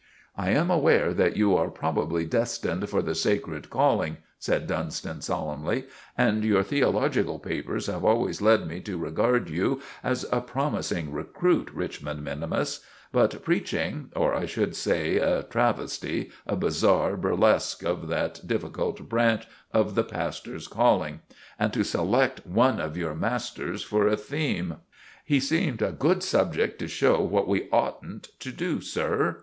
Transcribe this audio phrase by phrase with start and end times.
[0.35, 5.83] "I am aware that you are probably destined for the sacred calling," said Dunstan solemnly,
[6.17, 11.69] "and your theological papers have always led me to regard you as a promising recruit,
[11.71, 12.79] Richmond minimus;
[13.11, 19.47] but preaching, or I should say a travestie, a bizarre burlesque of that difficult branch
[19.71, 21.19] of the pastor's calling!
[21.59, 24.77] And to select one of your masters for a theme!"
[25.23, 29.39] "He seemed a good subject to show what we oughtn't to do, sir.